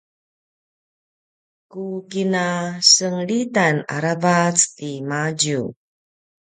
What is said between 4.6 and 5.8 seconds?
timadju